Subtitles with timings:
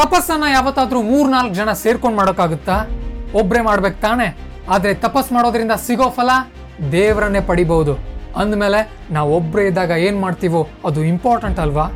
[0.00, 2.76] ತಪಸ್ಸನ್ನ ಯಾವತ್ತಾದ್ರೂ ಮೂರ್ನಾಲ್ಕು ಜನ ಸೇರ್ಕೊಂಡು ಮಾಡೋಕ್ಕಾಗುತ್ತಾ?
[3.40, 4.26] ಒಬ್ರೇ ಮಾಡ್ಬೇಕು ತಾನೆ?
[4.74, 6.30] ಆದ್ರೆ ತಪಸ್ ಮಾಡೋದ್ರಿಂದ ಸಿಗೋ ಫಲ
[6.92, 7.94] ದೇವರನ್ನೇ ಪಡಿಬಹುದು.
[8.40, 8.80] ಅಂದಮೇಲೆ
[9.16, 11.86] ನಾವು ಒಬ್ರೇ ಇದ್ದಾಗ ಏನ್ ಮಾಡ್ತೀವೋ ಅದು ಇಂಪಾರ್ಟೆಂಟ್ ಅಲ್ವಾ?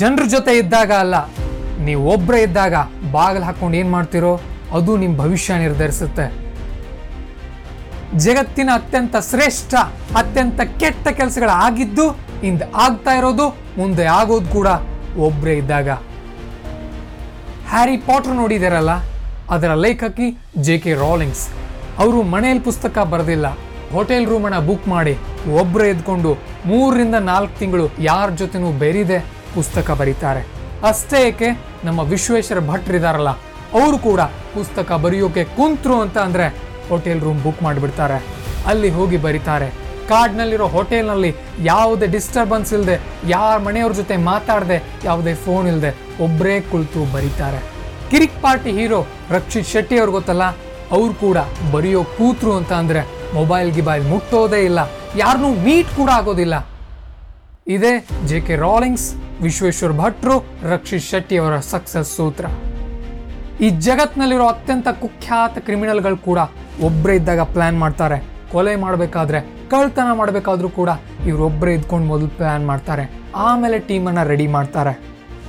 [0.00, 1.16] ಜನರ ಜೊತೆ ಇದ್ದಾಗ ಅಲ್ಲ,
[1.86, 2.74] ನೀವು ಒಬ್ರೇ ಇದ್ದಾಗ
[3.16, 4.32] ಬಾಗಿಲು ಹಾಕೊಂಡು ಏನ್ ಮಾಡ್ತಿರೋ
[4.78, 6.26] ಅದು ನಿಮ್ಮ ಭವಿಷ್ಯ ನಿರ್ಧರಿಸುತ್ತೆ.
[8.24, 9.74] ಜಗತ್ತಿನ ಅತ್ಯಂತ ಶ್ರೇಷ್ಠ,
[10.20, 12.06] ಅತ್ಯಂತ ಕೆಟ್ಟ ಕೆಲಸಗಳ ಆಗಿದ್ದು
[12.50, 13.46] ಇಂದ ಆಗ್ತಾ ಇರೋದು
[13.78, 14.68] ಮುಂದೆ ಆಗೋದು ಕೂಡ
[15.18, 15.88] ಒಬ್ರೇ ಇದ್ದಾಗ.
[17.70, 18.90] ಹ್ಯಾರಿ ಪಾಟ್ರ್ ನೋಡಿದಾರಲ್ಲ?
[19.50, 21.48] ಅದರ ಲೇಖಕಿ ಜೆ ಕೆ ರಾಲಿಂಗ್ಸ್.
[21.98, 23.46] ಅವರು ಮನೆಯಲ್ಲಿ ಪುಸ್ತಕ ಬರೆದಿಲ್ಲ.
[23.92, 25.14] ಹೋಟೆಲ್ ರೂಮನ್ನ ಬುಕ್ ಮಾಡಿ
[25.60, 26.30] ಒಬ್ಬರೇ ಎದ್ಕೊಂಡು
[26.66, 29.18] ಮೂರರಿಂದ ನಾಲ್ಕು ತಿಂಗಳು ಯಾರ ಜೊತೆನೂ ಬೇರಿದೆ
[29.54, 30.46] ಪುಸ್ತಕ ಬರೀತಾರೆ.
[30.88, 31.48] ಅಷ್ಟೇ ಏಕೆ
[31.84, 33.30] ನಮ್ಮ ವಿಶ್ವೇಶ್ವರ ಭಟ್ರಿದಾರಲ್ಲ
[33.80, 34.20] ಅವರು ಕೂಡ
[34.54, 36.46] ಪುಸ್ತಕ ಬರೆಯೋಕೆ ಕುಂತ್ರು ಅಂತ ಅಂದರೆ
[36.88, 38.18] ಹೋಟೆಲ್ ರೂಮ್ ಬುಕ್ ಮಾಡಿಬಿಡ್ತಾರೆ.
[38.66, 39.85] ಅಲ್ಲಿ ಹೋಗಿ ಬರೀತಾರೆ.
[40.10, 41.30] ಕಾಡ್ನಲ್ಲಿರೋ ಹೋಟೆಲ್ನಲ್ಲಿ
[41.70, 42.96] ಯಾವುದೇ ಡಿಸ್ಟರ್ಬೆನ್ಸ್ ಇಲ್ಲದೆ
[43.34, 45.90] ಯಾರ ಮನೆಯವ್ರ ಜೊತೆ ಮಾತಾಡದೆ, ಯಾವುದೇ ಫೋನ್ ಇಲ್ಲದೆ
[46.26, 47.60] ಒಬ್ಬರೇ ಕುಳಿತು ಬರೀತಾರೆ.
[48.10, 49.00] ಕಿರಿಕ್ ಪಾರ್ಟಿ ಹೀರೋ
[49.36, 50.44] ರಕ್ಷಿತ್ ಶೆಟ್ಟಿ ಅವ್ರು ಗೊತ್ತಲ್ಲ?
[50.96, 51.38] ಅವ್ರು ಕೂಡ
[51.74, 53.00] ಬರೆಯೋ ಕೂತ್ರು ಅಂತ ಅಂದರೆ
[53.38, 54.80] ಮೊಬೈಲ್ ಗಿಬಾಯ್ ಮುಟ್ಟೋದೇ ಇಲ್ಲ.
[55.22, 56.54] ಯಾರನ್ನೂ ಮೀಟ್ ಕೂಡ ಆಗೋದಿಲ್ಲ.
[57.74, 57.92] ಇದೇ
[58.30, 59.08] ಜೆ ಕೆ ರಾಲಿಂಗ್ಸ್
[59.46, 60.36] ವಿಶ್ವೇಶ್ವರ್ ಭಟ್ರು,
[60.72, 62.46] ರಕ್ಷಿತ್ ಶೆಟ್ಟಿ ಅವರ ಸಕ್ಸಸ್ ಸೂತ್ರ.
[63.64, 66.38] ಈ ಜಗತ್ನಲ್ಲಿರೋ ಅತ್ಯಂತ ಕುಖ್ಯಾತ ಕ್ರಿಮಿನಲ್ಗಳು ಕೂಡ
[66.88, 68.18] ಒಬ್ಬರೇ ಇದ್ದಾಗ ಪ್ಲಾನ್ ಮಾಡ್ತಾರೆ.
[68.52, 69.40] ಕೊಲೆ ಮಾಡಬೇಕಾದ್ರೆ
[69.72, 70.90] ಕಳ್ತನ ಮಾಡಬೇಕಾದ್ರೂ ಕೂಡ
[71.30, 73.04] ಇವರೊಬ್ಬರೇ ಇದ್ಕೊಂಡು ಮೊದಲು ಪ್ಲಾನ್ ಮಾಡ್ತಾರೆ.
[73.48, 74.92] ಆಮೇಲೆ ಟೀಮನ್ನು ರೆಡಿ ಮಾಡ್ತಾರೆ.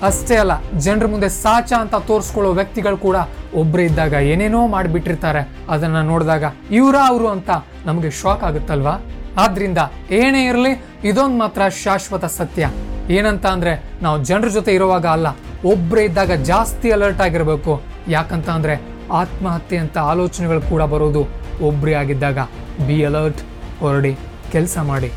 [0.07, 0.53] ಅಷ್ಟೇ ಅಲ್ಲ,
[0.85, 3.17] ಜನರ ಮುಂದೆ ಸಾಚ ಅಂತ ತೋರಿಸ್ಕೊಳ್ಳೋ ವ್ಯಕ್ತಿಗಳು ಕೂಡ
[3.61, 5.41] ಒಬ್ಬರೇ ಇದ್ದಾಗ ಏನೇನೋ ಮಾಡಿಬಿಟ್ಟಿರ್ತಾರೆ.
[5.73, 6.43] ಅದನ್ನು ನೋಡಿದಾಗ
[6.79, 7.49] ಇವರ ಅವರು ಅಂತ
[7.89, 8.95] ನಮಗೆ ಶಾಕ್ ಆಗುತ್ತಲ್ವಾ?
[9.43, 9.79] ಆದ್ರಿಂದ
[10.19, 10.73] ಏನೇ ಇರಲಿ,
[11.09, 12.69] ಇದೊಂದು ಮಾತ್ರ ಶಾಶ್ವತ ಸತ್ಯ.
[13.17, 13.73] ಏನಂತ ಅಂದರೆ,
[14.05, 15.27] ನಾವು ಜನರ ಜೊತೆ ಇರುವಾಗ ಅಲ್ಲ
[15.71, 17.73] ಒಬ್ಬರೇ ಇದ್ದಾಗ ಜಾಸ್ತಿ ಅಲರ್ಟ್ ಆಗಿರಬೇಕು.
[18.15, 18.75] ಯಾಕಂತ ಅಂದರೆ,
[19.21, 21.21] ಆತ್ಮಹತ್ಯೆ ಅಂತ ಆಲೋಚನೆಗಳು ಕೂಡ ಬರೋದು
[21.69, 22.39] ಒಬ್ಬರೇ ಆಗಿದ್ದಾಗ.
[22.85, 23.41] ಬಿ ಅಲರ್ಟ್
[23.79, 24.17] ಹೊರಡಿ.
[24.51, 25.11] ಕೆಲಸ ಮಾಡಿ.